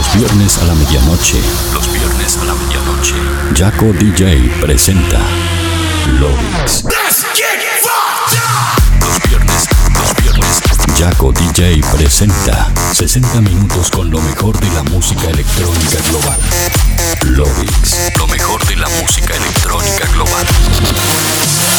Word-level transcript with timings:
Los 0.00 0.14
viernes 0.14 0.56
a 0.56 0.64
la 0.64 0.74
medianoche. 0.74 1.38
Los 1.74 1.92
viernes 1.92 2.38
a 2.38 2.44
la 2.46 2.54
medianoche. 2.54 3.16
Jaco 3.54 3.92
DJ 3.92 4.50
presenta 4.58 5.20
Lovix. 6.18 6.84
Los 8.98 9.22
viernes, 9.28 9.59
Jaco 11.00 11.32
DJ 11.32 11.80
presenta 11.96 12.68
60 12.92 13.40
minutos 13.40 13.90
con 13.90 14.10
lo 14.10 14.20
mejor 14.20 14.60
de 14.60 14.70
la 14.74 14.82
música 14.82 15.30
electrónica 15.30 15.96
global. 16.10 16.38
Lovix, 17.24 17.96
lo 18.18 18.28
mejor 18.28 18.62
de 18.66 18.76
la 18.76 18.86
música 19.00 19.34
electrónica 19.34 20.06
global. 20.12 20.44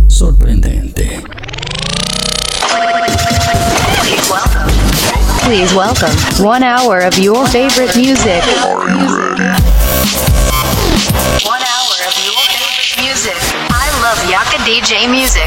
Sorprendente. 0.09 1.23
Please 5.45 5.75
welcome 5.75 6.09
one 6.43 6.63
hour 6.63 7.01
of 7.01 7.19
your 7.19 7.45
favorite 7.45 7.95
music. 7.95 8.41
One 11.45 11.61
hour 11.61 11.95
of 12.01 12.15
your 12.25 12.41
favorite 12.49 12.97
music. 12.97 13.37
I 13.69 13.85
love 14.01 14.17
Yaco 14.25 14.57
DJ 14.65 15.05
music. 15.05 15.45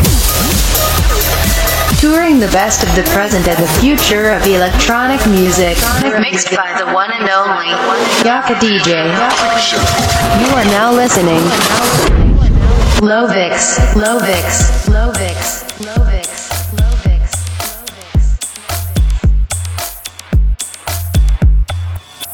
Touring 1.98 2.38
the 2.38 2.46
best 2.54 2.84
of 2.84 2.94
the 2.94 3.02
present 3.10 3.48
and 3.48 3.58
the 3.58 3.66
future 3.80 4.30
of 4.30 4.46
electronic 4.46 5.18
music. 5.26 5.76
Mixed 6.20 6.54
by 6.54 6.78
the 6.78 6.86
one 6.94 7.10
and 7.10 7.28
only 7.28 7.66
Yaco 8.22 8.54
DJ. 8.62 9.02
You 10.38 10.54
are 10.54 10.64
now 10.66 10.92
listening. 10.92 11.42
Lovix, 13.02 13.74
Lovix, 13.94 14.86
Lovix, 14.86 15.66
Lovix, 15.82 16.17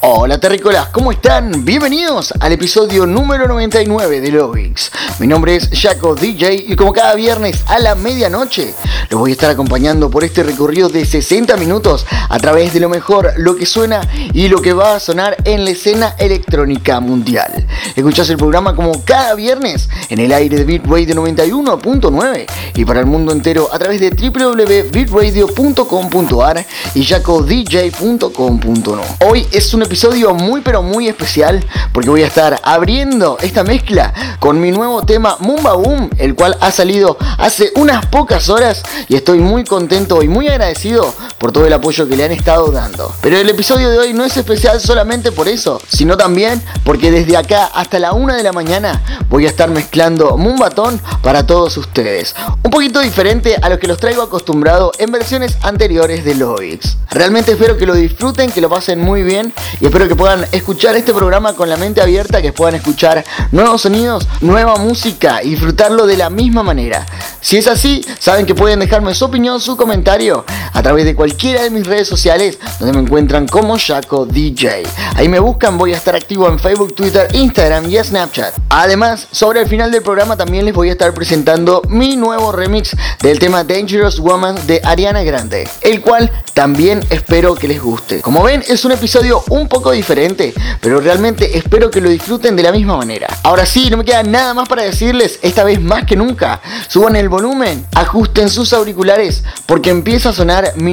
Hola 0.07 0.39
terrícolas, 0.39 0.91
¿cómo 0.91 1.13
están? 1.13 1.65
Bienvenidos 1.65 2.35
al 2.39 2.53
episodio 2.53 3.07
número 3.07 3.49
99 3.49 4.21
de 4.21 4.33
Lovix. 4.33 4.93
Mi 5.19 5.27
nombre 5.27 5.57
es 5.57 5.71
Jaco 5.73 6.15
DJ 6.15 6.67
y 6.69 6.77
como 6.77 6.93
cada 6.93 7.15
viernes 7.15 7.65
a 7.69 7.79
la 7.79 7.95
medianoche 7.95 8.75
los 9.09 9.19
voy 9.19 9.31
a 9.31 9.33
estar 9.33 9.51
acompañando 9.51 10.11
por 10.11 10.23
este 10.23 10.43
recorrido 10.43 10.91
de 10.91 11.07
60 11.07 11.57
minutos 11.57 12.05
a 12.29 12.39
través 12.39 12.75
de 12.75 12.81
lo 12.81 12.91
mejor, 12.91 13.33
lo 13.39 13.57
que 13.57 13.65
suena 13.65 14.03
y 14.35 14.49
lo 14.49 14.61
que 14.61 14.75
va 14.75 14.97
a 14.97 15.01
sonar 15.01 15.39
en 15.45 15.65
la 15.65 15.71
escena 15.71 16.15
electrónica 16.19 17.01
mundial. 17.01 17.67
Escuchás 17.97 18.29
el 18.29 18.37
programa 18.37 18.77
como 18.77 19.07
cada 19.07 19.35
viernes 19.35 19.89
en 20.11 20.19
el 20.19 20.35
aire 20.35 20.59
de 20.59 20.65
Bitrate 20.65 21.07
de 21.07 21.17
91.9 21.17 22.45
y 22.75 22.85
para 22.85 23.01
el 23.01 23.07
mundo 23.07 23.33
entero 23.33 23.71
a 23.73 23.79
través 23.79 24.01
de 24.01 24.11
www.bitradio.com.ar 24.11 26.67
y 26.95 27.05
jacodj.com.no. 27.05 29.03
Hoy 29.27 29.47
es 29.51 29.73
un 29.73 29.81
episodio 29.81 29.94
muy 30.35 30.61
pero 30.61 30.83
muy 30.83 31.09
especial 31.09 31.65
porque 31.93 32.11
voy 32.11 32.23
a 32.25 32.27
estar 32.27 32.61
abriendo 32.65 33.39
esta 33.41 33.63
mezcla 33.63 34.13
con 34.41 34.61
mi 34.61 34.73
nuevo 34.73 35.05
tema 35.05 35.37
Mumba 35.39 35.75
Boom, 35.75 36.11
el 36.19 36.35
cual 36.35 36.57
ha 36.61 36.73
salido 36.73 37.17
hace 37.39 37.71
unas 37.77 38.05
pocas 38.07 38.49
horas 38.49 38.83
y 39.09 39.15
estoy 39.15 39.39
muy 39.39 39.65
contento 39.65 40.23
y 40.23 40.29
muy 40.29 40.49
agradecido 40.49 41.15
por 41.39 41.53
todo 41.53 41.67
el 41.67 41.73
apoyo 41.73 42.09
que 42.09 42.17
le 42.17 42.25
han 42.25 42.33
estado 42.33 42.71
dando. 42.71 43.13
Pero 43.21 43.39
el 43.39 43.49
episodio 43.49 43.91
de 43.91 43.99
hoy 43.99 44.13
no 44.13 44.25
es 44.25 44.37
especial 44.37 44.81
solamente 44.81 45.33
por 45.33 45.49
eso, 45.49 45.81
sino 45.89 46.17
también 46.17 46.63
porque 46.85 47.11
desde 47.11 47.37
acá 47.37 47.67
hasta 47.67 47.99
la 47.99 48.13
una 48.13 48.37
de 48.37 48.43
la 48.43 48.53
mañana 48.53 49.03
voy 49.29 49.47
a 49.47 49.49
estar 49.49 49.71
mezclando 49.71 50.37
Mumbatón 50.37 51.01
para 51.23 51.47
todos 51.47 51.77
ustedes. 51.77 52.35
Un 52.63 52.71
poquito 52.71 53.01
diferente 53.01 53.57
a 53.61 53.69
lo 53.69 53.79
que 53.79 53.87
los 53.87 53.99
traigo 53.99 54.23
acostumbrado 54.23 54.93
en 54.99 55.11
versiones 55.13 55.57
anteriores 55.63 56.25
de 56.25 56.35
Lovix. 56.35 56.97
Realmente 57.11 57.53
espero 57.53 57.77
que 57.77 57.87
lo 57.87 57.95
disfruten, 57.95 58.51
que 58.51 58.61
lo 58.61 58.69
pasen 58.69 59.01
muy 59.01 59.23
bien 59.23 59.53
y 59.81 59.87
espero 59.87 60.09
que 60.09 60.17
puedan 60.17 60.47
escuchar 60.53 60.97
este 60.97 61.13
programa 61.13 61.55
con 61.55 61.69
la 61.69 61.77
mente 61.77 62.01
abierta, 62.01 62.43
que 62.43 62.53
puedan 62.53 62.75
escuchar 62.75 63.25
nuevos 63.53 63.83
sonidos, 63.83 64.27
nueva 64.41 64.77
música 64.77 65.43
y 65.43 65.51
disfrutarlo 65.51 66.07
de 66.07 66.17
la 66.17 66.31
misma 66.31 66.63
manera. 66.63 67.07
Si 67.41 67.57
es 67.57 67.69
así, 67.69 68.05
saben 68.19 68.47
que 68.47 68.55
pueden 68.55 68.81
dejarme 68.81 69.15
su 69.15 69.27
opinión, 69.27 69.61
su 69.61 69.77
comentario 69.77 70.45
a 70.73 70.83
través 70.83 71.05
de 71.05 71.15
cualquiera 71.25 71.63
de 71.63 71.71
mis 71.71 71.87
redes 71.87 72.07
sociales 72.07 72.59
donde 72.79 72.93
me 72.93 73.03
encuentran 73.03 73.49
como 73.49 73.79
Jaco 73.79 74.27
DJ. 74.27 74.83
Ahí 75.17 75.27
me 75.27 75.39
buscan, 75.39 75.79
voy 75.79 75.95
a 75.95 75.97
estar 75.97 76.15
activo 76.15 76.47
en 76.49 76.59
Facebook, 76.59 76.95
Twitter, 76.95 77.27
Instagram 77.33 77.91
y 77.91 77.97
Snapchat. 77.97 78.53
Además, 78.69 79.27
sobre 79.31 79.63
el 79.63 79.67
final 79.67 79.91
del 79.91 80.03
programa 80.03 80.37
también 80.37 80.67
les 80.67 80.75
voy 80.75 80.91
a 80.91 80.93
estar 80.93 81.15
presentando 81.15 81.81
mi 81.89 82.15
nuevo 82.17 82.53
remix 82.53 82.95
del 83.23 83.39
tema 83.39 83.65
Dangerous 83.65 84.21
Woman 84.21 84.67
de 84.67 84.83
Ariana 84.85 85.23
Grande, 85.23 85.67
el 85.81 86.03
cual 86.03 86.31
también 86.53 87.01
espero 87.09 87.55
que 87.55 87.69
les 87.69 87.83
guste. 87.83 88.21
Como 88.21 88.43
ven, 88.43 88.63
es 88.69 88.85
un 88.85 88.93
episodio 88.93 89.43
un 89.49 89.67
poco 89.67 89.93
diferente, 89.93 90.53
pero 90.83 91.01
realmente 91.01 91.57
espero 91.57 91.91
que 91.91 92.03
lo 92.03 92.11
disfruten 92.11 92.55
de 92.55 92.65
la 92.65 92.71
misma 92.71 92.99
manera. 92.99 93.29
Ahora 93.45 93.65
sí, 93.65 93.89
no 93.89 93.97
me 93.97 94.05
queda 94.05 94.23
nada 94.23 94.53
más 94.53 94.69
para 94.69 94.83
decirles, 94.83 95.39
esta 95.41 95.65
vez 95.65 95.81
más 95.81 96.05
que 96.05 96.17
nunca, 96.17 96.61
suban 96.89 97.17
el 97.17 97.31
volumen, 97.31 97.87
ajusten 97.95 98.51
sus 98.51 98.75
auriculares, 98.75 99.43
porque 99.65 99.89
empieza 99.89 100.29
a 100.29 100.33
sonar 100.35 100.75
mi 100.77 100.93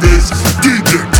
this 0.00 0.30
DJ 0.62 1.19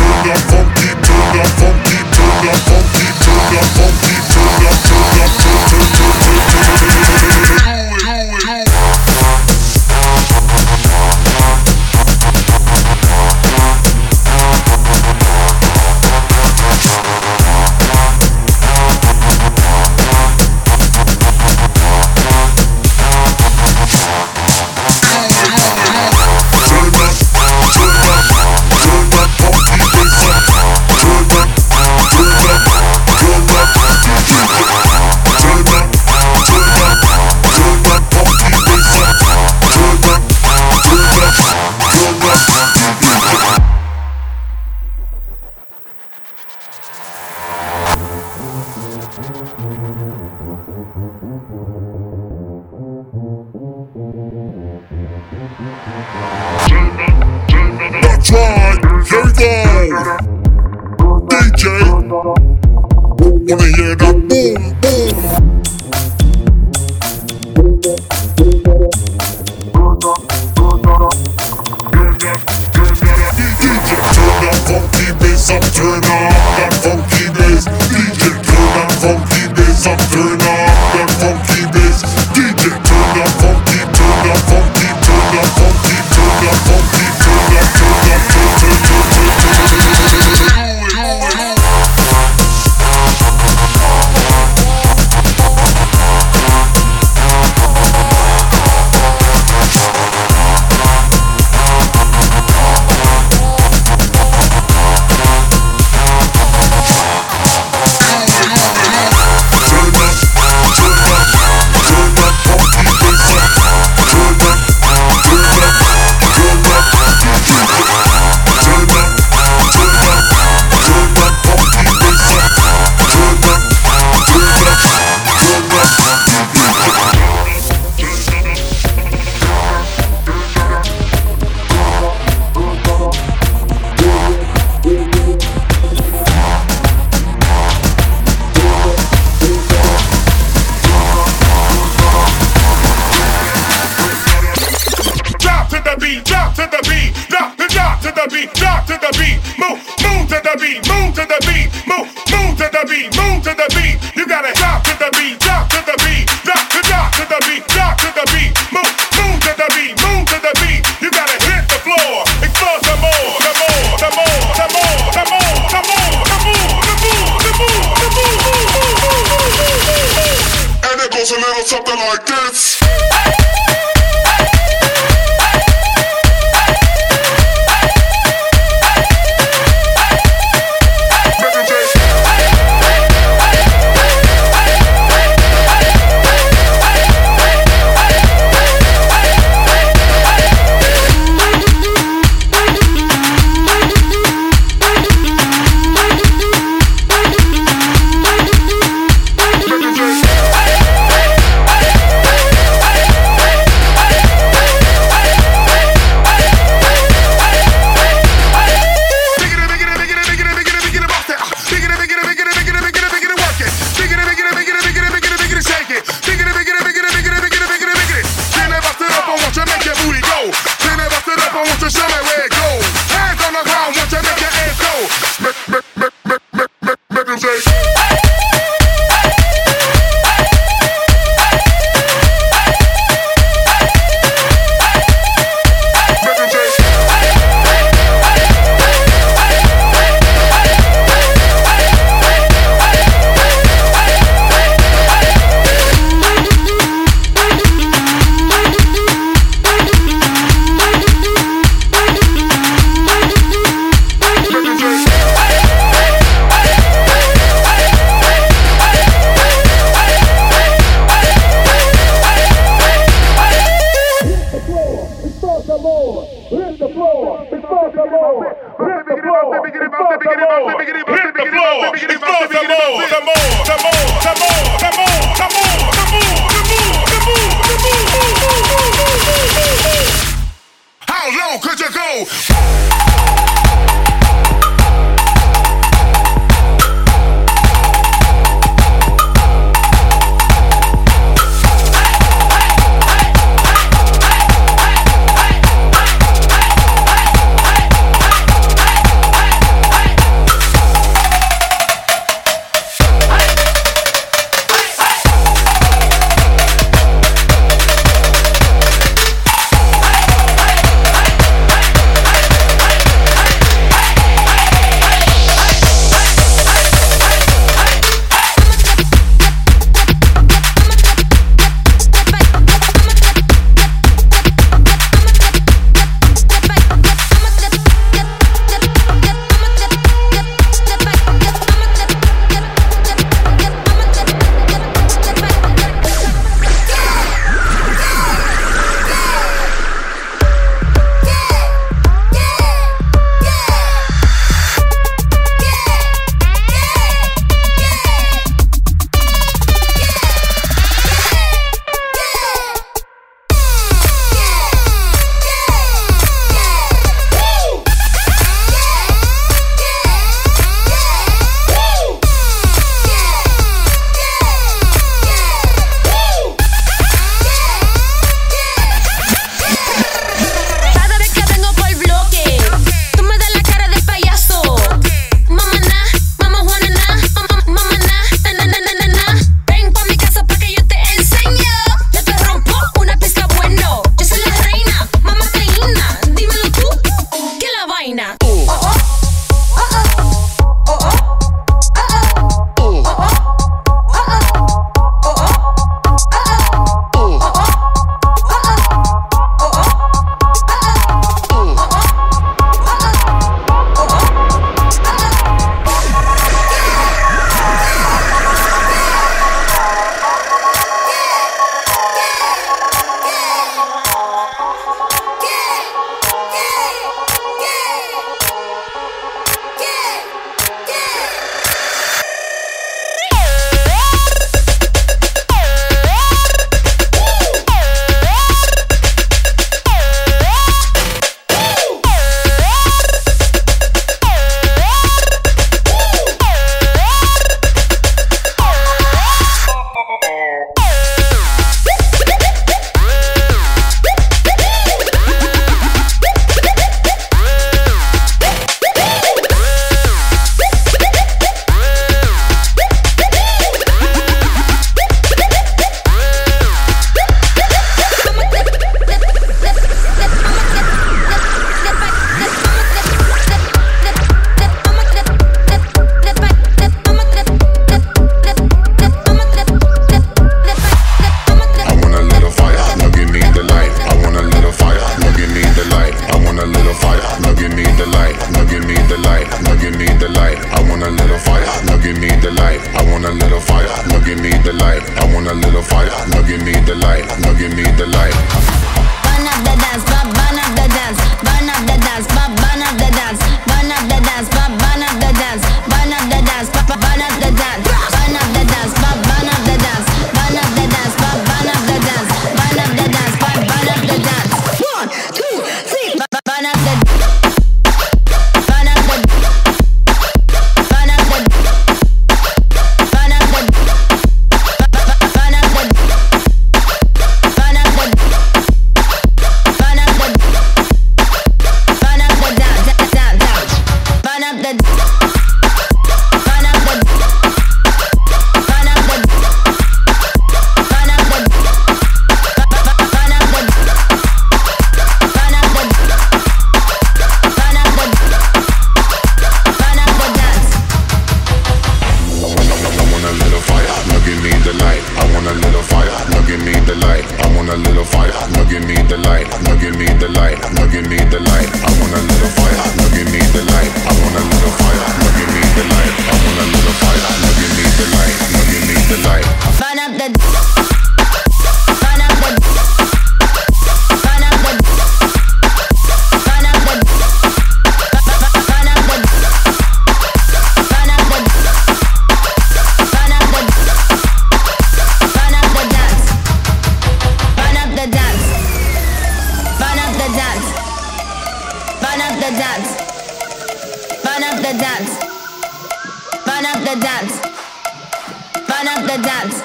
Burn 588.81 588.97
up 588.97 589.03
the 589.05 589.21
dance. 589.21 589.61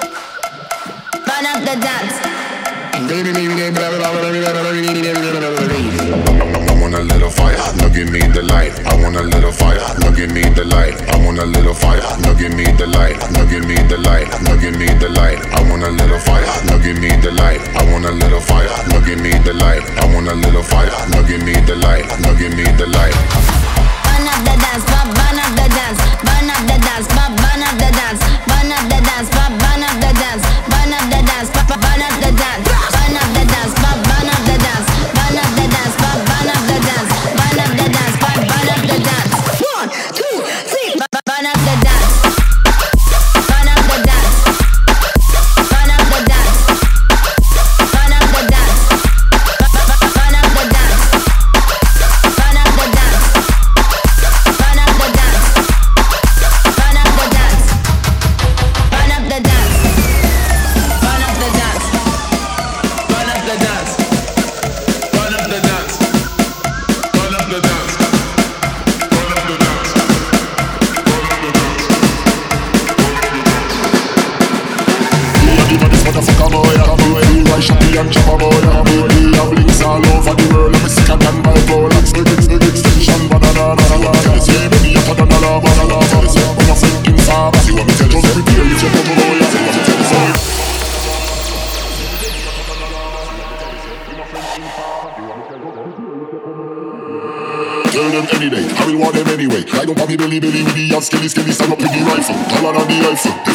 Burn 1.25 1.45
up 1.49 1.59
the 1.65 1.73
dance. 1.81 2.21
I 2.93 3.01
want 6.79 6.93
a 6.93 7.01
little 7.01 7.31
fire, 7.31 7.57
now 7.77 7.89
give 7.89 8.11
me 8.11 8.19
the 8.19 8.43
light. 8.43 8.77
I 8.85 8.93
want 9.01 9.15
a 9.15 9.23
little 9.23 9.51
fire, 9.51 9.81
now 9.97 10.11
give 10.11 10.29
me 10.29 10.41
the 10.53 10.65
light. 10.65 11.01
I 11.09 11.17
want 11.17 11.39
a 11.39 11.45
little 11.47 11.73
fire, 11.73 11.99
now 12.21 12.35
give 12.35 12.53
me 12.53 12.65
the 12.65 12.85
light. 12.85 13.17
Now 13.33 13.43
give 13.49 13.65
me 13.65 13.73
the 13.89 13.97
light, 13.97 14.29
now 14.43 14.55
give 14.55 14.77
me 14.77 14.85
the 14.85 15.09
light. 15.09 15.41
I 15.49 15.65
want 15.67 15.81
a 15.81 15.89
little 15.89 16.19
fire, 16.19 16.45
now 16.69 16.77
give 16.77 17.01
me 17.01 17.09
the 17.09 17.31
light. 17.31 17.59
I 17.73 17.91
want 17.91 18.05
a 18.05 18.11
little 18.11 18.39
fire, 18.39 18.69
now 18.93 19.01
give 19.01 19.19
me 19.19 19.31
the 19.31 19.53
light. 19.53 19.81
I 19.97 20.13
want 20.13 20.27
a 20.27 20.35
little 20.35 20.61
fire, 20.61 20.93
now 21.09 21.25
give 21.25 21.41
me 21.41 21.53
the 21.65 21.75
light. 21.75 22.05
Now 22.21 22.37
give 22.37 22.53
me 22.53 22.65
the 22.77 22.85
light. 22.85 23.56
Burn 24.17 24.29
up 24.29 24.41
the 24.45 24.55
dance. 24.57 24.83
bu- 24.89 25.13
Burn 25.13 25.37
up 25.37 25.53
the 25.53 25.67
dance. 25.77 25.99
Burn 26.25 26.49
up 26.49 26.61
the 26.65 26.77
dance. 26.81 27.05
bu- 27.07 27.35
Burn 27.37 27.61
up 27.61 27.77
the 27.77 27.89
dance. 27.93 28.21
Burn 28.49 28.71
up 28.73 28.81
the 28.89 28.97
dance. 29.05 29.29
bu- 29.29 29.53
Burn 29.61 29.83
up 29.85 30.01
the 30.01 30.09
dance. 30.17 30.27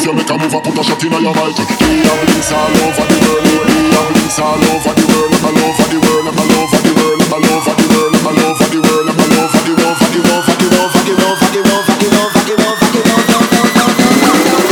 If 0.03 0.09
you 0.09 0.15
make 0.15 0.29
a 0.29 0.35
move, 0.37 0.53
I 0.53 0.59
put 0.59 0.75
a 0.75 0.83
shot 0.83 0.99
in 0.99 1.15
your 1.15 1.31
rifle. 1.31 1.63
We 1.63 2.03
have 2.03 2.19
links 2.27 2.51
all 2.51 2.75
over 2.75 3.07
the 3.07 3.23
world. 3.23 3.47
We 3.71 3.87
have 3.95 4.11
links 4.11 4.35
all 4.35 4.59
over 4.59 4.91
the 4.99 5.05
world. 5.07 5.31
I'm 5.31 5.47
all 5.47 5.63
over 5.63 5.87
the 5.87 5.99
world. 6.03 6.27
I'm 6.27 6.39
all 6.43 6.51
over 6.59 6.79
the 6.83 6.91
world. 6.91 7.23
I'm 7.23 7.31
all 7.31 7.47
over 7.55 7.71
the 7.71 7.87
world. 7.87 8.11
I'm 8.11 8.27
all 8.27 8.35
over 8.35 8.67
the 8.67 8.83
world. 8.83 9.07
I'm 9.07 9.15
all 9.15 9.31
over 9.31 9.63
the 9.63 9.71
world. 9.79 9.95
Fuck 10.03 10.11
it 10.11 10.27
off, 10.27 10.43
fuck 10.43 10.59
it 10.59 10.75
off, 10.75 10.91
fuck 10.91 11.07
it 11.07 11.23
off, 11.23 11.39
fuck 11.39 11.55
it 11.55 11.63
off, 11.63 12.35
fuck 12.35 12.51
it 12.51 12.59
off, 12.59 12.83
fuck 12.83 12.99
it 12.99 13.07
off, 13.07 13.23
fuck 13.23 13.47
it 13.55 13.63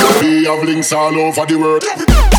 off. 0.04 0.20
We 0.20 0.44
have 0.52 0.64
links 0.68 0.92
all 0.92 1.16
over 1.16 1.46
the 1.48 1.56
world. 1.56 2.31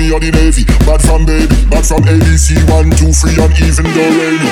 Army 0.00 0.12
or 0.12 0.20
the 0.20 0.30
navy 0.32 0.64
Bad 0.86 1.02
from 1.02 1.26
baby, 1.26 1.56
bad 1.68 1.84
from 1.84 2.02
ABC 2.02 2.56
1, 2.70 2.90
2, 2.96 3.12
3 3.12 3.44
and 3.44 3.52
even 3.60 3.84
the 3.84 4.06
rainy 4.16 4.50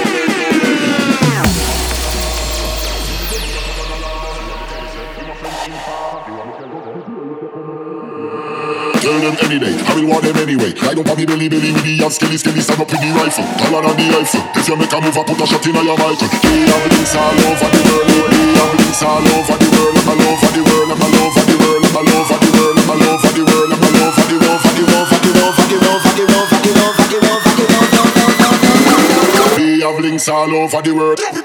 any 9.38 9.59
day, 9.59 9.76
I 9.87 9.95
will 9.95 10.09
want 10.09 10.25
them 10.25 10.37
anyway. 10.37 10.75
Ride 10.83 10.99
up 10.99 11.09
on 11.09 11.17
me 11.17 11.25
belly 11.25 11.49
belly 11.49 11.73
with 11.73 11.85
the 11.85 11.93
young 11.93 12.11
skilly 12.11 12.37
skilly 12.37 12.61
stand 12.61 12.81
up 12.81 12.90
with 12.90 13.00
the 13.00 13.09
rifle. 13.12 13.45
Taller 13.57 13.87
than 13.87 13.97
the 13.97 14.17
Eiffel. 14.19 14.43
If 14.57 14.69
you 14.69 14.76
make 14.76 14.93
a 14.93 15.00
move, 15.00 15.17
I 15.17 15.23
put 15.25 15.40
a 15.40 15.47
shot 15.47 15.64
in 15.64 15.75
your 15.75 15.97
rifle. 15.97 16.28
We 16.45 16.67
have 16.67 16.85
links 16.90 17.14
all 17.14 17.33
over 17.33 17.69
the 17.71 17.81
world. 17.88 18.09
We 18.09 18.57
have 18.57 18.75
links 18.75 19.02
all 19.02 19.21
over 19.21 19.57
the 19.57 19.69
world. 19.78 19.97
All 20.09 20.21
over 20.21 20.50
the 20.52 20.62
world. 20.64 20.77
Links 30.18 30.28
all 30.28 30.52
over 30.52 30.82
the 30.82 30.92
world. 30.92 31.38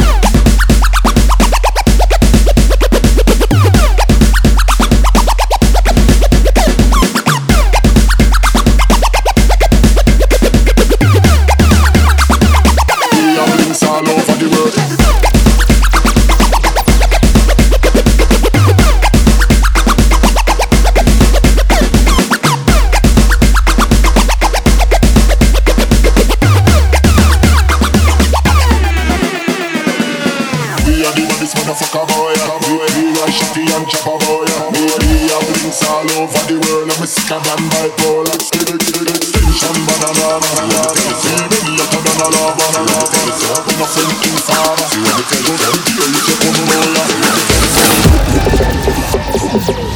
motherfucker 31.64 32.04
boy. 32.12 32.36
We, 32.68 32.76
we 32.76 33.16
are 33.24 33.32
shitty 33.32 33.64
and 33.72 33.88
chopper 33.88 34.18
boy. 34.26 34.46
We, 34.72 34.84
we 34.84 35.32
are 35.32 35.44
blinks 35.48 35.84
all 35.88 36.04
over 36.20 36.44
the 36.48 36.60
world. 36.60 36.92
I'm 36.92 37.08
sicker 37.08 37.40
than 37.40 37.62
bipolar. 37.72 38.38
Tension 38.52 39.78
banana. 39.88 40.44
Feel 41.24 41.44
me, 41.48 41.60
you're 41.78 41.88
turning 41.88 42.20
all 42.20 42.36
over. 42.36 42.68
Nothing 43.80 44.12
inside. 44.28 44.82
Go 45.32 45.56
down 45.56 45.80
here, 45.88 46.10
you 46.12 46.22
can 46.28 46.38
come 46.44 46.72
over. 49.88 49.93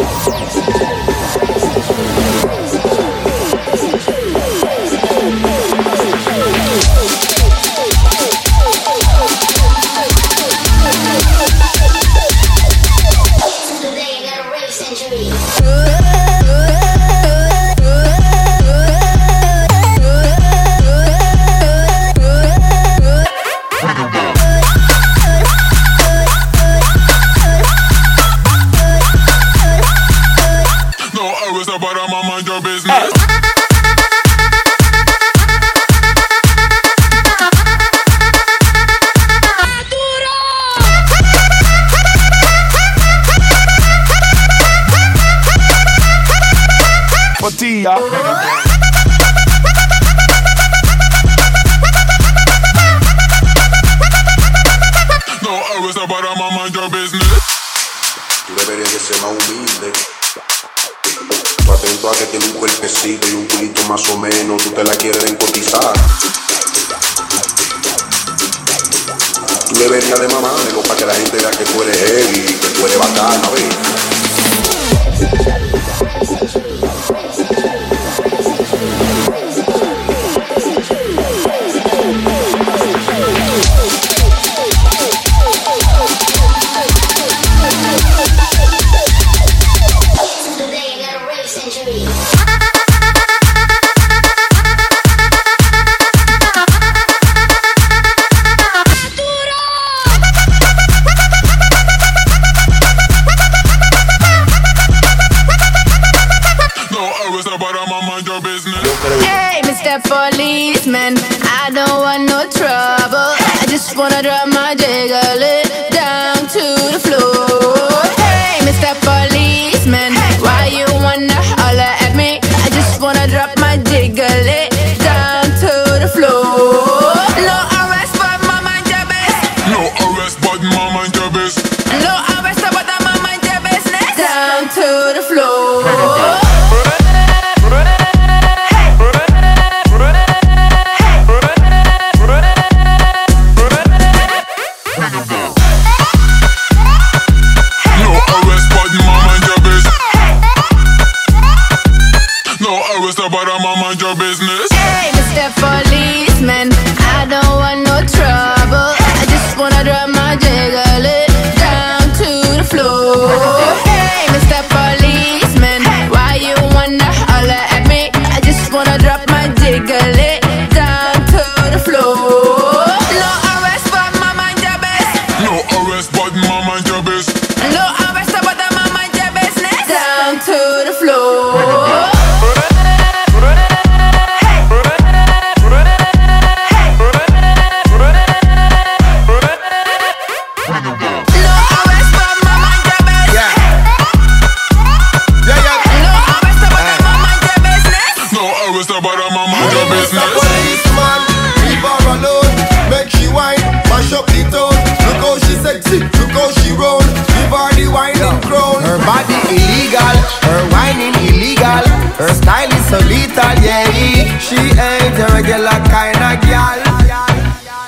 how 206.37 206.53
she 206.61 206.71
roll. 206.77 207.01
Give 207.01 207.49
her 207.49 207.69
the 207.73 207.87
whining 207.89 208.37
crown. 208.45 208.77
Her 208.85 209.01
body 209.01 209.37
illegal, 209.49 210.15
her 210.45 210.61
whining 210.69 211.17
illegal. 211.25 211.83
Her 212.21 212.31
style 212.33 212.69
is 212.69 212.85
so 212.89 212.99
lethal, 213.09 213.57
yeah. 213.65 214.37
She 214.37 214.57
ain't 214.77 215.17
a 215.17 215.25
regular 215.33 215.77
kind 215.89 216.21
of 216.21 216.37
gal. 216.45 216.77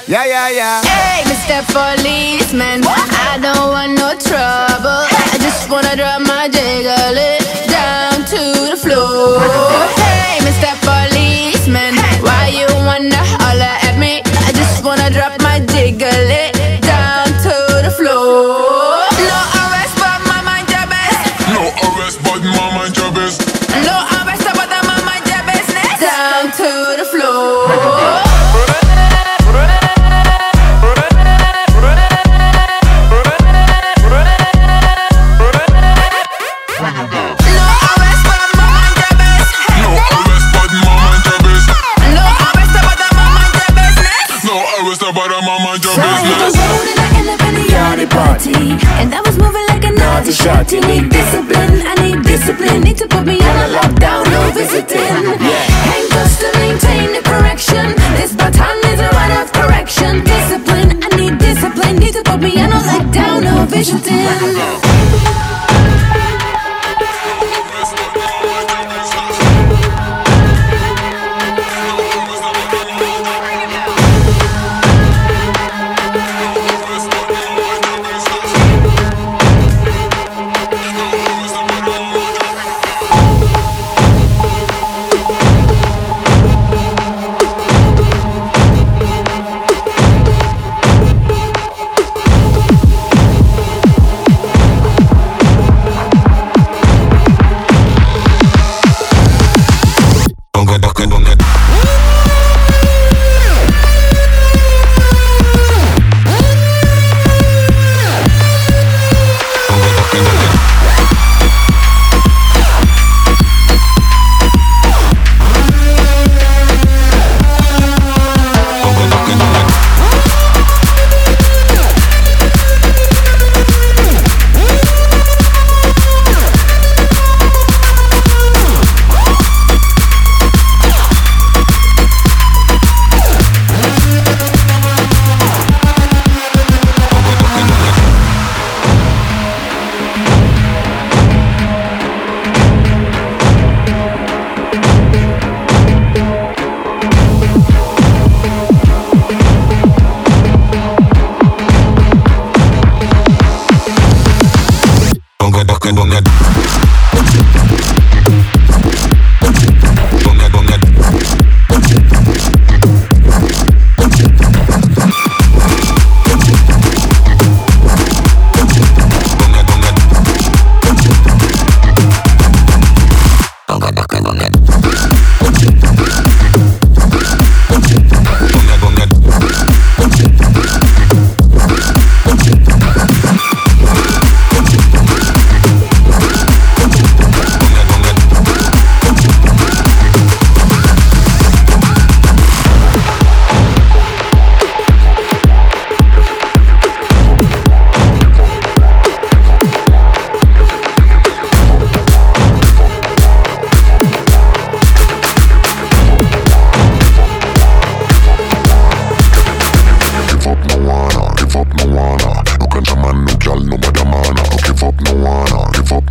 Yeah, 0.10 0.26
yeah, 0.26 0.50
yeah. 0.50 0.82
Hey, 0.82 1.22
Mr. 1.30 1.62
Policeman. 1.70 2.82
I 2.86 3.38
don't 3.38 3.70
want 3.70 3.94
no 3.94 4.18
trouble. 4.18 5.06
I 5.06 5.38
just 5.38 5.70
wanna 5.70 5.96
drop 5.96 6.22
my 6.26 6.50
jiggle 6.50 7.18
it 7.30 7.46
down 7.70 8.26
to 8.34 8.42
the 8.74 8.78
floor. 8.78 9.38
Hey, 10.02 10.42
Mr. 10.42 10.74
Policeman, 10.82 11.94
why 12.26 12.50
you 12.50 12.66
wanna? 12.86 13.39
Damn. 54.90 55.29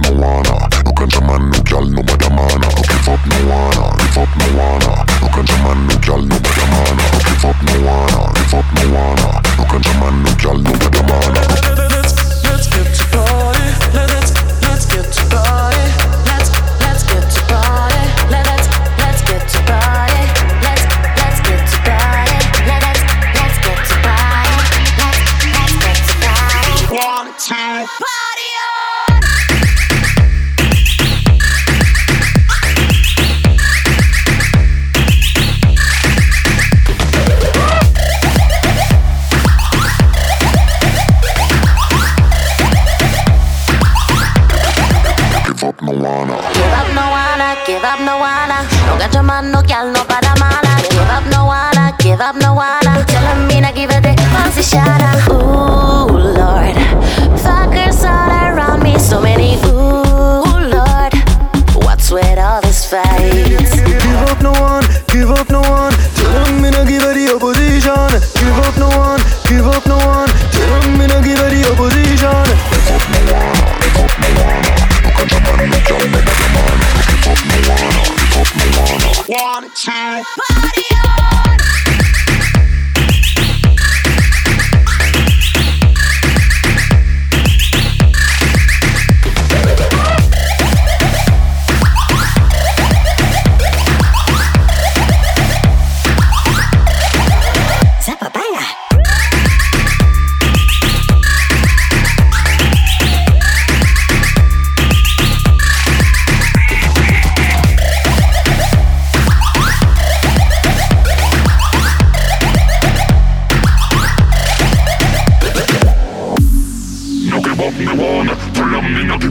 no 0.03 0.11
wanna 0.13 0.55
No 0.85 0.93
ganja 0.93 1.21
man, 1.21 1.51
no 1.51 1.59
gal, 1.63 1.87
no 1.87 2.03
madamana 2.03 2.69
No 2.69 2.83
give 2.83 3.09
up, 3.09 3.23
no 3.27 3.37
wanna, 3.49 3.85
give 3.99 4.19
up, 4.19 4.31
no 4.39 4.47
wanna 4.59 4.93
No 5.21 5.29
ganja 5.35 5.57
man, 5.65 5.79
no 5.87 5.95
gal, 6.07 6.23
no 6.23 6.37
madamana 6.37 7.05
No 7.13 7.19
give 7.27 7.45
up, 7.49 7.59
no 7.67 7.75
wanna, 7.87 8.21
give 8.35 8.55
up, 8.59 8.69
no 8.75 8.83
wanna 8.95 9.31
No 9.59 9.65
ganja 9.71 9.93
man, 10.01 10.15
no 10.23 10.31
gal, 10.43 10.59
no 10.59 10.71
madamana 10.73 11.48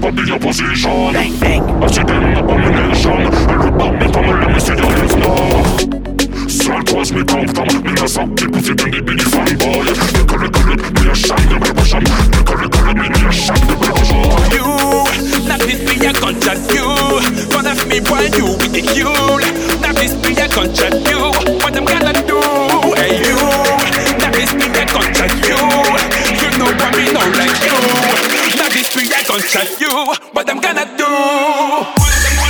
up 0.08 0.18
in 0.18 0.28
your. 0.28 0.40
Bang, 0.40 1.40
bang. 1.40 1.64
I 1.84 1.88
see 1.88 2.04
them 2.04 2.24
abomination. 2.40 3.12
I 3.12 3.56
rip 3.60 3.76
up 3.76 3.94
me 4.00 4.08
from 4.08 4.24
the 4.28 4.34
enemy 4.40 5.08
now. 5.20 6.48
Slant 6.48 6.92
was 6.94 7.12
me 7.12 7.24
come 7.26 7.48
from. 7.52 7.68
Me 7.84 7.92
na 7.92 8.08
sa 8.08 8.24
people 8.26 8.62
fit 8.64 8.80
in 8.88 8.92
the 8.92 9.02
big 9.04 9.20
fan 9.20 9.52
boy. 9.60 9.84
The 9.84 10.24
correct 10.24 10.56
correct 10.56 10.88
me 10.96 11.12
a 11.12 11.16
shine 11.16 11.48
the 11.52 11.60
revolution. 11.60 12.04
The 12.08 12.42
correct 12.48 12.72
correct 12.72 13.00
me 13.04 13.20
a 13.20 13.32
shine 13.36 13.68
the 13.68 13.76
revolution. 13.76 14.24
You 14.56 14.68
not 15.44 15.60
this 15.68 15.82
be 15.84 15.96
a 16.00 16.14
contract 16.16 16.64
you. 16.72 16.88
One 17.52 17.68
of 17.68 17.80
me 17.92 18.00
while 18.08 18.32
you 18.32 18.56
with 18.64 18.72
the 18.72 18.84
cure. 18.88 19.44
Not 19.84 19.96
this 20.00 20.16
be 20.24 20.32
a 20.40 20.48
contract 20.48 21.04
you. 21.12 21.20
What 21.60 21.76
I'm 21.76 21.84
gonna 21.84 22.16
do? 22.24 22.40
Hey 22.96 23.20
you. 23.28 23.36
Not 24.24 24.32
this 24.32 24.56
be 24.56 24.72
a 24.72 24.84
you. 25.44 25.60
You 26.40 26.50
know 26.56 26.72
I 26.72 26.88
mean, 26.96 27.12
not 27.12 27.28
like 27.36 27.60
you 27.68 28.47
beat 28.78 28.96
me, 28.96 29.04
I 29.12 29.24
gon' 29.24 29.42
show 29.42 29.64
you 29.80 30.14
what 30.34 30.50
I'm 30.50 30.60
gonna 30.62 30.86
do. 30.98 32.47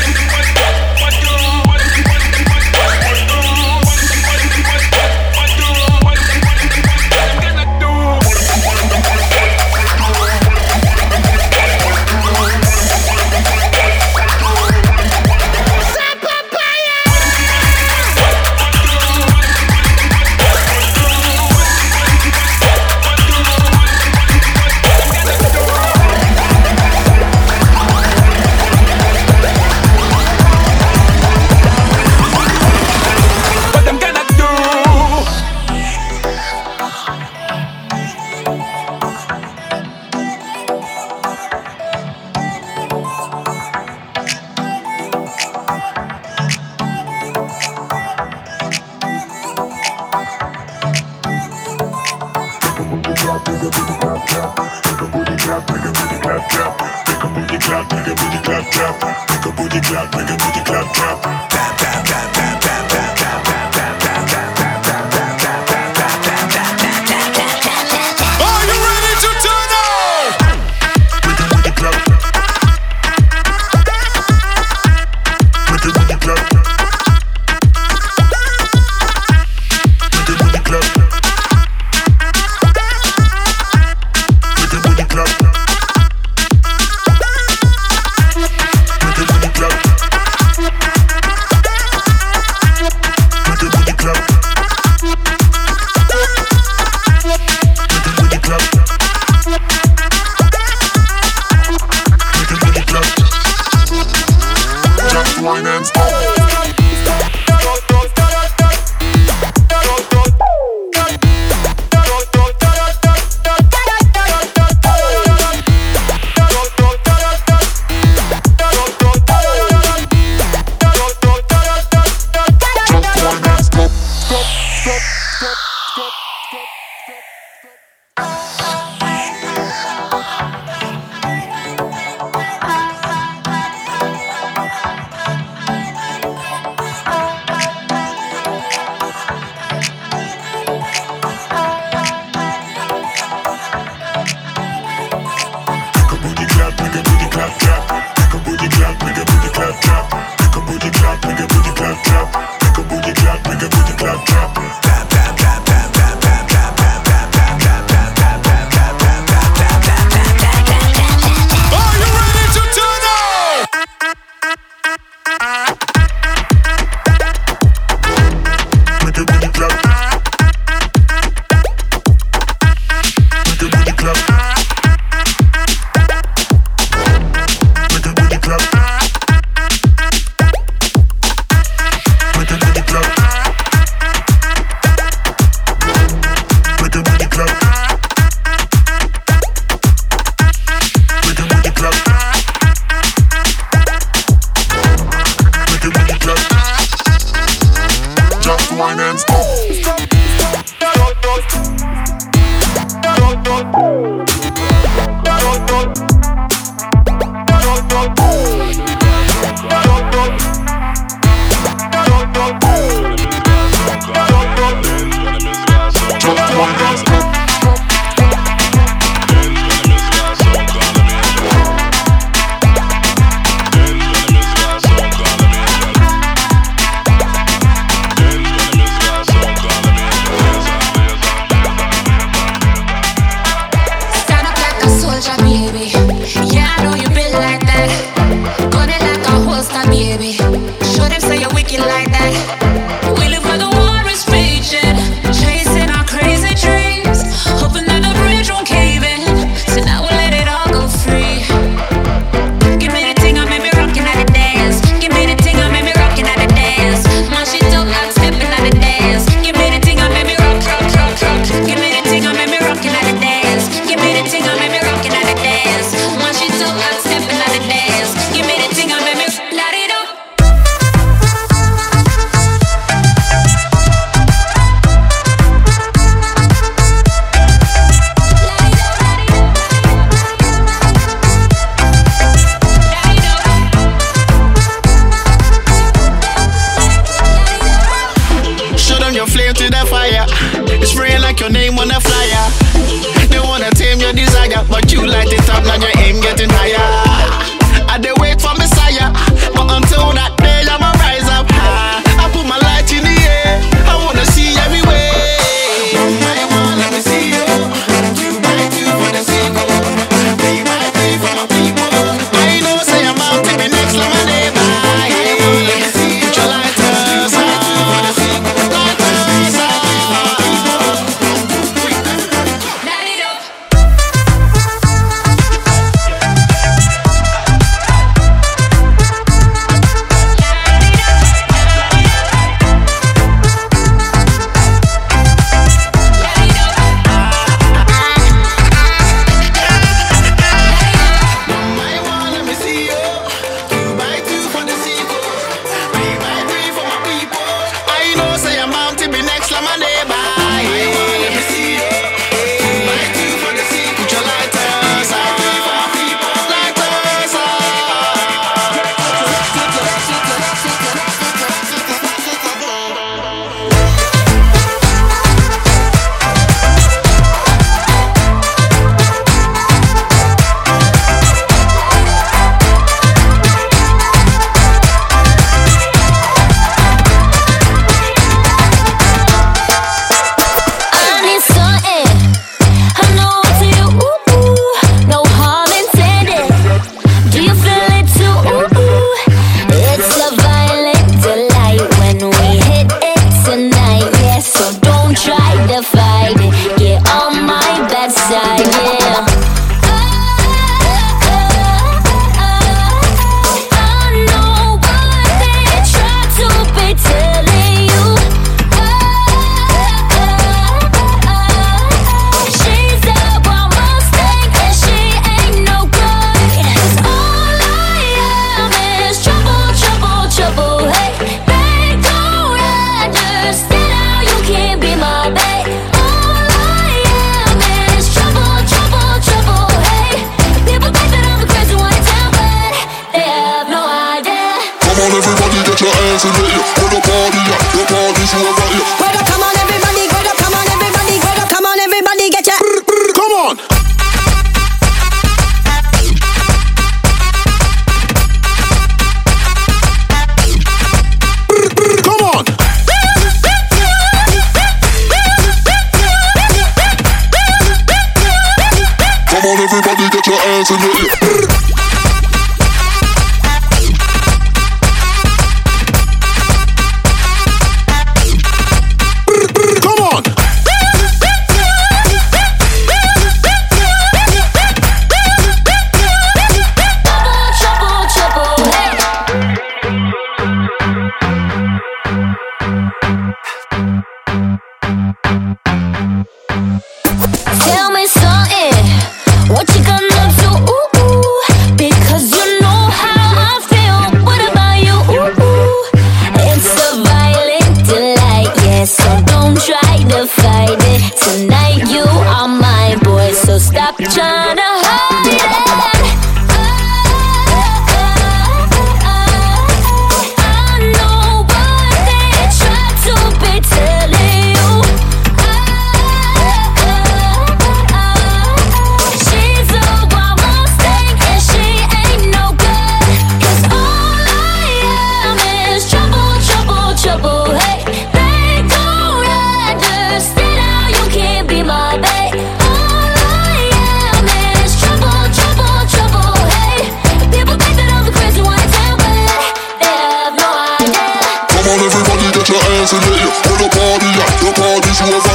Cause 544.97 545.26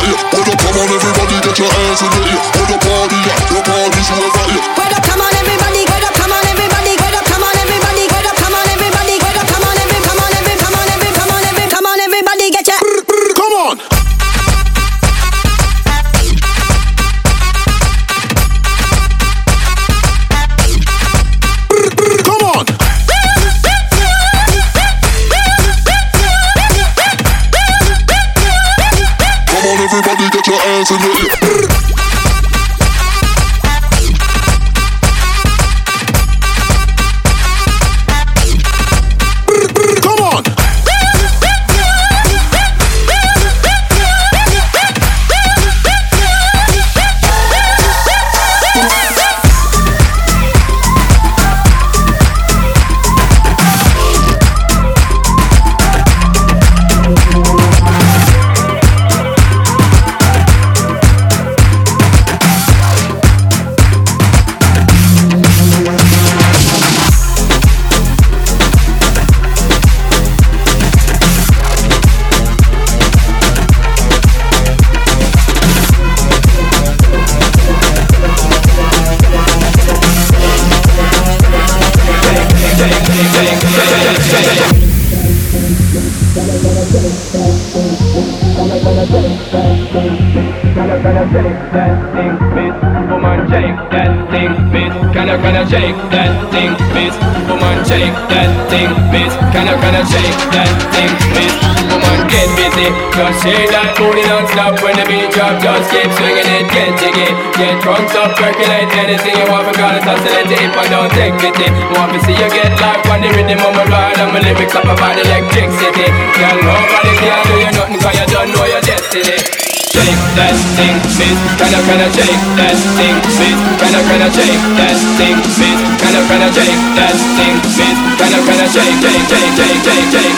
thing, 94.33 94.53
miss. 94.73 94.93
Kinda 95.13 95.37
kinda 95.45 95.63
shake 95.69 95.99
that 96.11 96.33
thing, 96.53 96.73
miss. 96.97 97.15
Woman 97.49 97.79
shake 97.85 98.17
that 98.33 98.51
thing, 98.71 98.91
miss. 99.13 99.33
Kinda 99.53 99.75
kinda 99.83 100.03
shake 100.13 100.39
that 100.57 100.71
thing, 100.93 101.13
miss. 101.37 101.55
Woman 101.93 102.21
get 102.33 102.49
busy, 102.57 102.89
just 103.13 103.37
shake 103.45 103.69
that 103.77 103.93
booty 103.97 104.25
non-stop 104.25 104.81
when 104.83 104.97
the 104.97 105.05
beat 105.05 105.29
drop. 105.35 105.55
Just 105.61 105.91
keep 105.93 106.09
swinging 106.17 106.49
it, 106.57 106.65
get 106.73 106.91
jiggy, 107.01 107.29
get 107.59 107.75
drunk, 107.83 108.09
up, 108.17 108.33
percolate 108.41 108.89
anything 109.03 109.37
you 109.37 109.47
want. 109.53 109.61
To 109.73 109.83
oscillate 109.89 110.51
it 110.51 110.61
if 110.61 110.77
I 110.77 110.87
don't 110.89 111.11
take 111.13 111.35
pity. 111.39 111.67
Want 111.95 112.13
to 112.13 112.19
see 112.25 112.33
you 112.33 112.49
get 112.51 112.73
live 112.81 113.05
on 113.13 113.21
the 113.21 113.29
rhythm 113.29 113.61
of 113.67 113.75
my 113.77 113.85
ride 113.85 114.19
and 114.19 114.33
my 114.33 114.41
lyrics 114.41 114.75
up 114.75 114.85
about 114.85 115.17
electricity. 115.19 116.07
Girl, 116.39 116.59
nobody 116.69 117.13
can 117.21 117.39
do 117.47 117.55
you 117.65 117.73
nothing 117.77 118.01
'cause 118.01 118.17
you 118.21 118.27
don't 118.35 118.49
know 118.55 118.65
your 118.65 118.81
destiny. 118.81 119.62
Shake 119.93 120.17
that 120.41 120.57
thing, 120.73 120.97
miss. 121.05 121.37
Kinda 121.61 121.81
kinda 121.85 122.09
shake 122.17 122.41
that 122.57 122.77
thing, 122.97 123.17
miss. 123.29 123.61
Kinda 123.77 124.01
kinda 124.09 124.29
shake 124.33 124.65
that 124.79 124.97
thing, 125.19 125.37
miss. 125.37 125.81
Kinda 126.01 126.21
kinda 126.29 126.49
shake 126.57 126.81
that 126.97 127.17
thing, 127.37 127.57
miss. 127.61 127.99
Kinda 128.17 128.39
kinda 128.47 128.67
shake, 128.73 128.97
shake, 129.05 129.25
shake, 129.29 129.53
shake, 129.53 129.85
shake, 129.85 130.01
shake, 130.17 130.33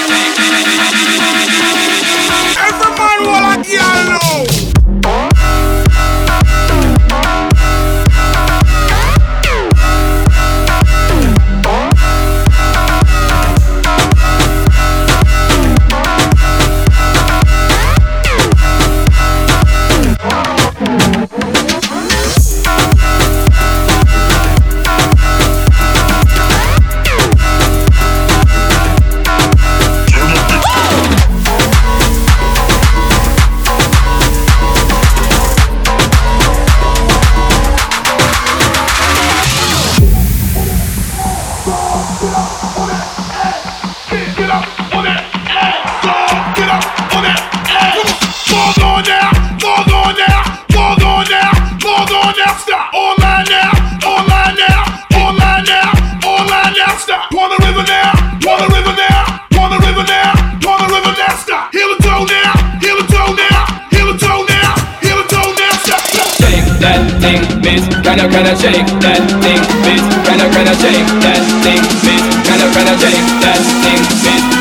Kinda 68.13 68.29
kinda 68.29 68.55
shake 68.61 68.85
that 69.01 69.25
thing, 69.41 69.61
miss. 69.81 70.03
Kinda 70.27 70.45
kinda 70.53 70.75
shake 70.77 71.07
that 71.25 71.41
thing, 71.63 71.81
miss. 72.05 72.21
Kinda 72.45 72.67
kinda 72.75 72.93
shake 73.01 73.41
that 73.41 73.57
thing, 73.81 74.01
miss. 74.23 74.52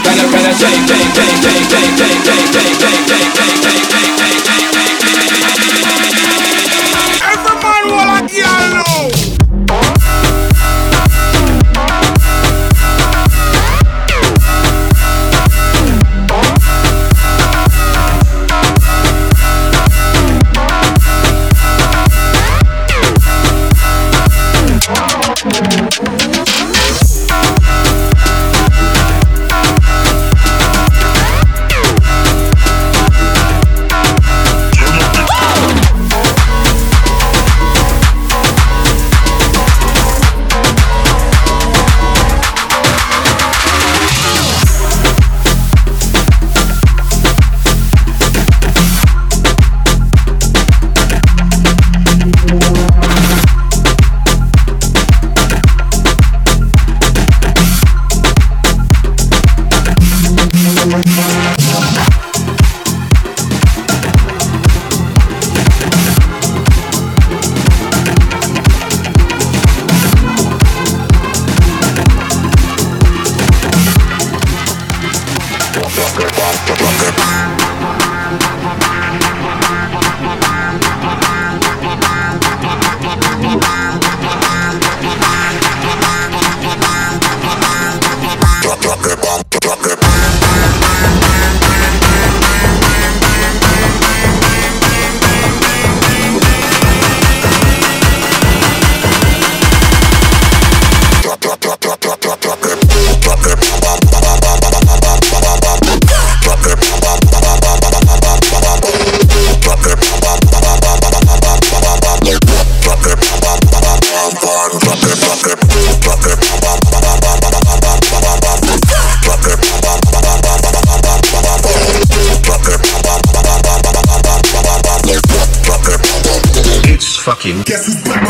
Fucking? 127.22 127.62
Guess 127.62 127.86
who's 127.86 128.02
back? 128.02 128.22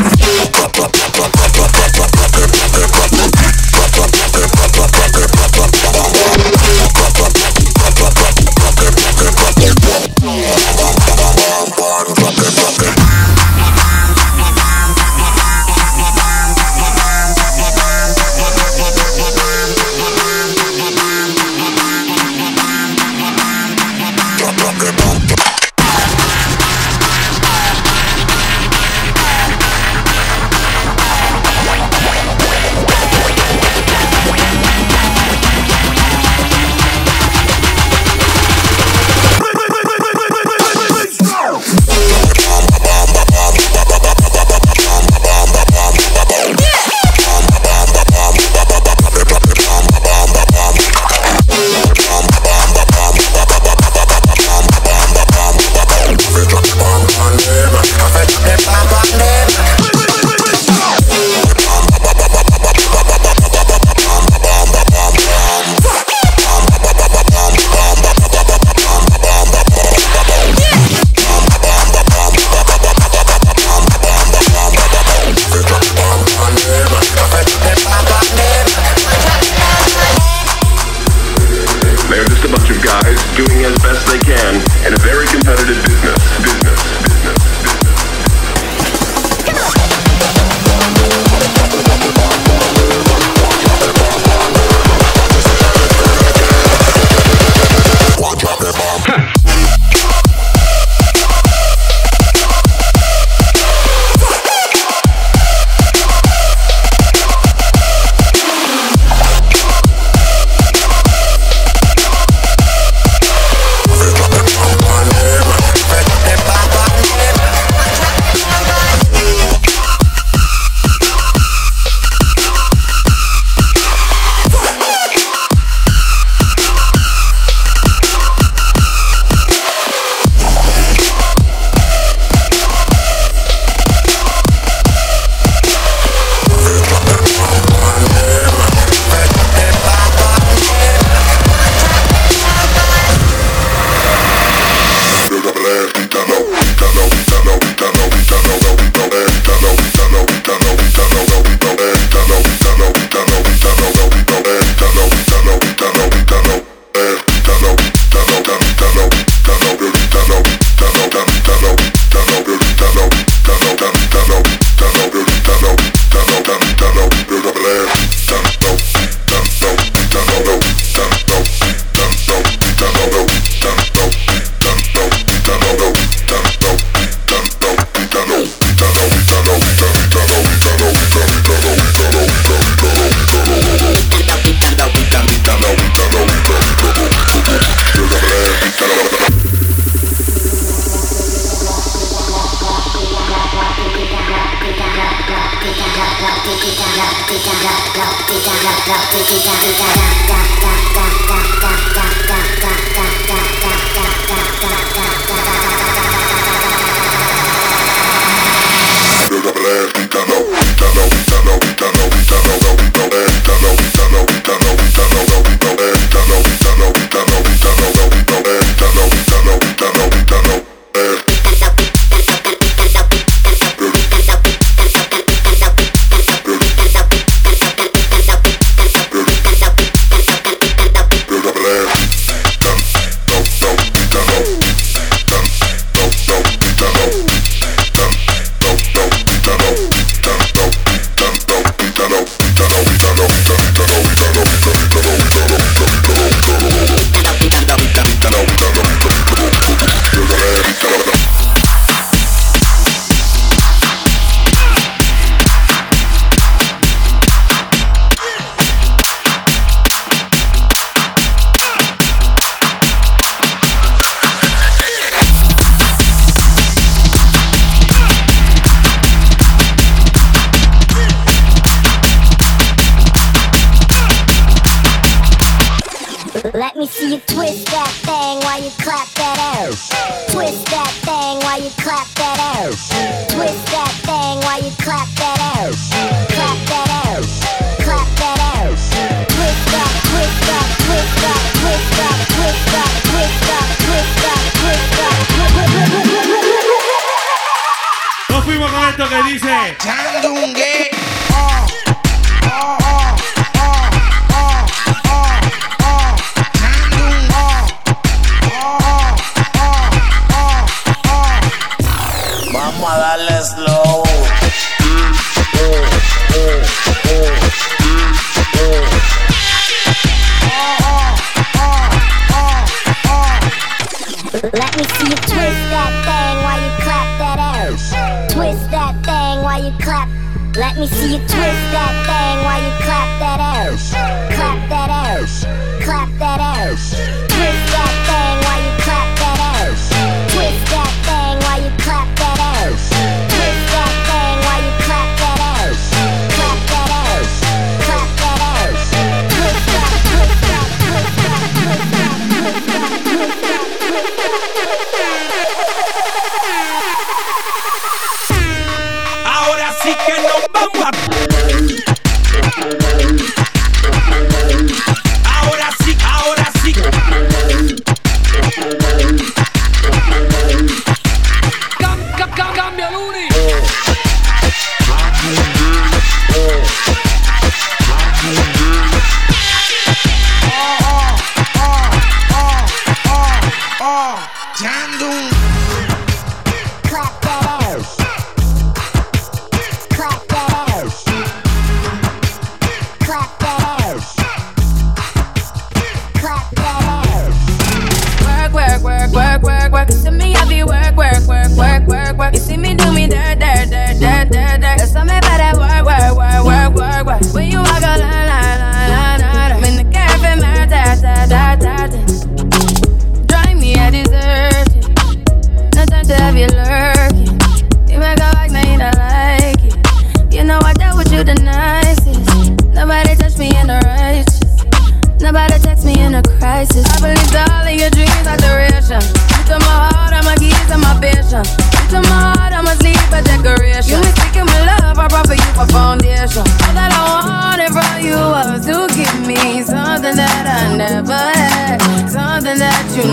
Let 324.43 324.77
me 324.77 324.83
see 324.83 325.05
you 325.09 325.15
twist 325.15 325.63
that 325.71 325.93
thing 326.03 326.43
while 326.43 326.61
you 326.61 326.73
clap 326.83 327.09
that 327.21 327.39
ass. 327.39 328.33
Twist 328.35 328.71
that 328.73 328.95
thing 329.07 329.45
while 329.45 329.63
you 329.63 329.71
clap. 329.79 330.09
Let 330.57 330.77
me 330.79 330.89
see 330.89 331.13
you 331.13 331.19
twist 331.19 331.65
that 331.71 331.95
thing 332.11 332.45
while 332.45 332.61
you 332.61 332.73
clap 332.83 333.21
that 333.21 333.39
ass. 333.39 333.91
Clap 334.35 334.69
that 334.69 334.91
ass. 334.91 335.45
Clap 335.85 336.09
that 336.19 336.41
ass. 336.41 337.32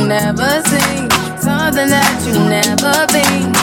never 0.09 0.65
seen, 0.65 1.05
something 1.37 1.85
that 1.93 2.17
you 2.25 2.33
never 2.49 3.05
been. 3.13 3.53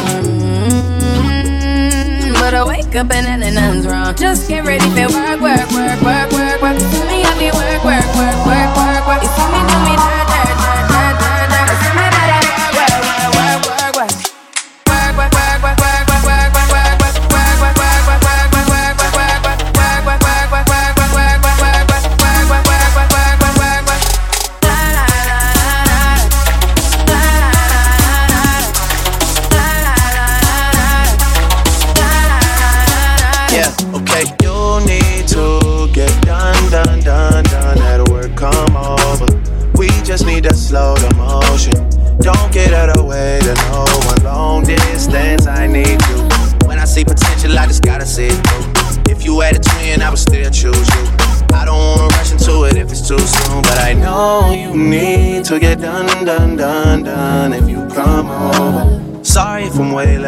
Mm-hmm. 1.02 2.38
But 2.38 2.54
I 2.54 2.62
wake 2.64 2.94
up 2.94 3.10
and 3.10 3.42
then 3.42 3.54
nothing's 3.54 3.84
wrong. 3.84 4.14
Just 4.14 4.46
get 4.48 4.64
ready 4.64 4.86
for 4.94 5.10
work, 5.10 5.40
work, 5.42 5.66
work, 5.74 6.00
work, 6.06 6.30
work, 6.30 6.62
work. 6.62 6.78
Me 7.10 7.26
I 7.26 7.34
be 7.34 7.50
work, 7.50 7.82
work, 7.82 8.06
work, 8.14 8.38
work, 8.46 8.70
work, 8.78 9.02
work. 9.10 9.26
If 9.26 9.34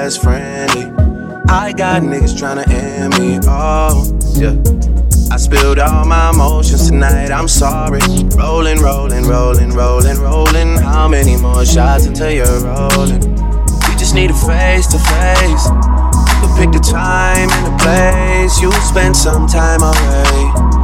It's 0.09 0.17
friendly. 0.17 0.85
I 1.51 1.75
got 1.77 2.01
niggas 2.01 2.33
tryna 2.33 2.67
end 2.67 3.13
me. 3.19 3.39
Oh, 3.45 4.09
yeah. 4.41 4.57
I 5.31 5.37
spilled 5.37 5.79
all 5.79 6.07
my 6.07 6.31
emotions 6.31 6.89
tonight, 6.89 7.31
I'm 7.31 7.47
sorry. 7.47 8.01
Rolling, 8.35 8.81
rolling, 8.81 9.27
rolling, 9.27 9.75
rolling, 9.75 10.19
rolling. 10.19 10.79
How 10.79 11.09
many 11.09 11.37
more 11.37 11.67
shots 11.67 12.07
until 12.07 12.31
you're 12.31 12.47
rolling? 12.65 13.21
You 13.21 13.95
just 14.01 14.15
need 14.15 14.31
a 14.31 14.39
face 14.49 14.87
to 14.87 14.99
face. 14.99 15.65
You 16.41 16.49
pick 16.57 16.73
the 16.73 16.81
time 16.81 17.51
and 17.51 17.67
the 17.67 17.77
place. 17.77 18.63
You'll 18.63 18.73
spend 18.81 19.15
some 19.15 19.47
time 19.47 19.83
away 19.83 20.79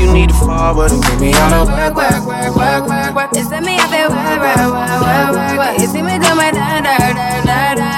you 0.00 0.12
need 0.12 0.30
to 0.30 0.34
forward 0.34 0.90
and 0.90 1.02
get 1.02 1.20
me 1.20 1.32
out 1.34 1.52
of 1.52 1.68
work, 1.68 1.94
work, 1.94 2.26
work, 2.26 2.56
work, 2.56 2.88
work, 2.88 3.14
work. 3.14 3.30
It's 3.34 3.50
me 3.50 3.78
up 3.78 3.92
at 3.92 4.08
work, 4.10 4.40
work, 4.40 4.72
work, 4.72 5.04
work, 5.04 5.36
work, 5.36 5.58
work. 5.58 5.78
You 5.78 5.86
see 5.86 6.02
me 6.02 6.18
do 6.18 6.34
my 6.34 6.50
da, 6.50 6.80
da, 6.80 6.96
da, 6.98 7.44
da 7.44 7.51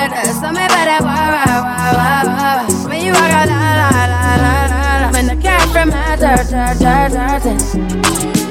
better, 0.08 0.32
something 0.32 0.68
better. 0.68 1.04
Wah, 1.04 1.14
wah, 1.14 1.44
wah, 1.46 1.92
wah, 1.96 2.22
wah, 2.26 2.66
wah. 2.68 2.88
When 2.88 3.04
you 3.04 3.12
walk 3.12 3.30
la, 3.30 3.44
la, 3.44 3.88
la, 3.88 4.26
la, 4.36 4.98
la. 5.00 5.12
When 5.12 5.26
the 5.26 5.36
turn, 5.42 5.68
turn, 5.72 6.78
turn, 6.78 7.10
turn, 7.10 7.58
turn. 7.58 8.43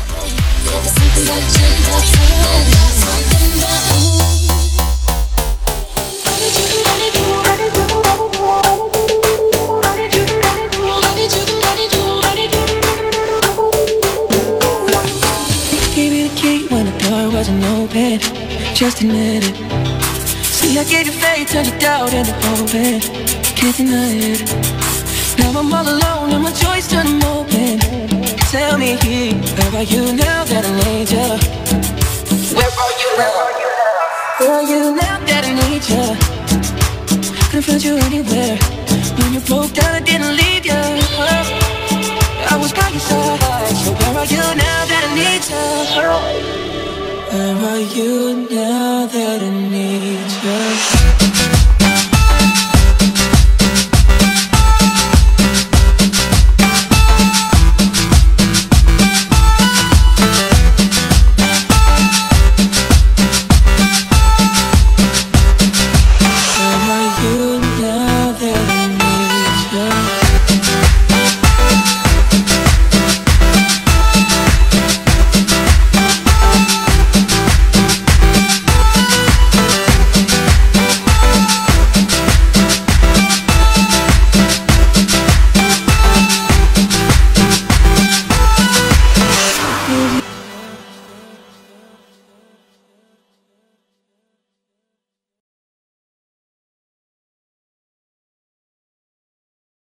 Just 18.82 19.00
admit 19.00 19.44
it. 19.46 19.54
See, 20.42 20.76
I 20.76 20.82
gave 20.82 21.06
you 21.06 21.12
faith, 21.12 21.52
turned 21.52 21.68
you 21.68 21.78
doubt 21.78 22.12
into 22.12 22.34
open. 22.50 22.98
Can't 23.54 23.76
deny 23.76 24.10
it. 24.10 24.42
Now 25.38 25.54
I'm 25.54 25.72
all 25.72 25.86
alone 25.86 26.32
and 26.34 26.42
my 26.42 26.50
choice 26.50 26.88
turned 26.88 27.22
open. 27.22 27.78
Tell 28.50 28.76
me, 28.78 28.96
where 29.54 29.74
are 29.78 29.84
you 29.84 30.12
now 30.18 30.42
that 30.50 30.64
I 30.66 30.72
need 30.82 31.08
you? 31.14 31.30
Where 32.58 32.72
are 32.82 32.94
you 32.98 33.10
now? 33.22 33.46
Where 34.40 34.50
are 34.50 34.66
you 34.66 34.96
now 34.96 35.18
that 35.30 35.44
I 35.46 35.52
need 35.62 35.84
you? 35.86 36.18
Couldn't 37.50 37.62
find 37.62 37.84
you 37.84 37.94
anywhere. 38.10 38.58
When 39.14 39.32
you 39.34 39.40
broke 39.46 39.74
down, 39.74 39.94
I 39.94 40.00
didn't 40.00 40.34
leave 40.34 40.66
you. 40.66 40.82
I 42.50 42.58
was 42.58 42.72
by 42.72 42.88
your 42.88 42.98
side. 42.98 43.76
So 43.78 43.92
where 43.92 44.18
are 44.18 44.26
you 44.26 44.42
now 44.42 44.80
that 44.90 45.02
I 45.06 45.14
need 45.14 45.42
you? 45.46 46.91
Where 47.32 47.56
are 47.56 47.80
you 47.80 48.46
now 48.50 49.06
that 49.06 49.40
I 49.40 49.48
need 49.48 50.30
you? 50.44 51.01